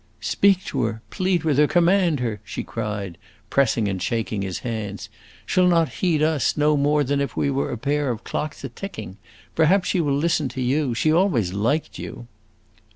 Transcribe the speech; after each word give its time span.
"Speak 0.23 0.63
to 0.65 0.81
her, 0.85 1.01
plead 1.11 1.43
with 1.43 1.59
her, 1.59 1.67
command 1.67 2.21
her!" 2.21 2.41
she 2.43 2.63
cried, 2.63 3.19
pressing 3.51 3.87
and 3.87 4.01
shaking 4.01 4.41
his 4.41 4.57
hands. 4.65 5.09
"She 5.45 5.61
'll 5.61 5.67
not 5.67 5.89
heed 6.01 6.23
us, 6.23 6.57
no 6.57 6.75
more 6.75 7.03
than 7.03 7.21
if 7.21 7.37
we 7.37 7.51
were 7.51 7.69
a 7.71 7.77
pair 7.77 8.09
of 8.09 8.23
clocks 8.23 8.63
a 8.63 8.69
ticking. 8.69 9.17
Perhaps 9.53 9.89
she 9.89 10.01
will 10.01 10.17
listen 10.17 10.49
to 10.49 10.61
you; 10.61 10.95
she 10.95 11.13
always 11.13 11.53
liked 11.53 11.99
you." 11.99 12.25